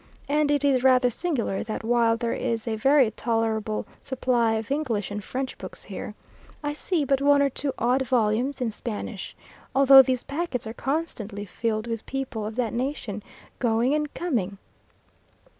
and 0.27 0.49
it 0.49 0.63
is 0.65 0.83
rather 0.83 1.11
singular 1.11 1.63
that 1.63 1.83
while 1.83 2.17
there 2.17 2.33
is 2.33 2.67
a 2.67 2.75
very 2.75 3.11
tolerable 3.11 3.85
supply 4.01 4.53
of 4.53 4.71
English 4.71 5.11
and 5.11 5.23
French 5.23 5.55
books 5.59 5.83
here, 5.83 6.15
I 6.63 6.73
see 6.73 7.05
but 7.05 7.21
one 7.21 7.39
or 7.39 7.51
two 7.51 7.71
odd 7.77 8.01
volumes 8.07 8.61
in 8.61 8.71
Spanish, 8.71 9.35
although 9.75 10.01
these 10.01 10.23
packets 10.23 10.65
are 10.65 10.73
constantly 10.73 11.45
filled 11.45 11.85
with 11.85 12.03
people 12.07 12.47
of 12.47 12.55
that 12.55 12.73
nation, 12.73 13.21
going 13.59 13.93
and 13.93 14.11
coming. 14.15 14.57